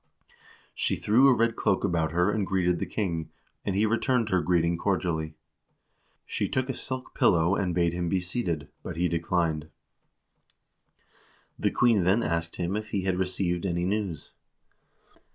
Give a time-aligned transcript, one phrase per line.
[0.73, 3.29] She threw a red cloak about her and greeted the king,
[3.63, 5.35] and he returned her greeting cordially.
[6.25, 9.69] She took a silk pillow and bade him be seated, but he declined.
[11.59, 14.31] The queen then asked him if he had received any news.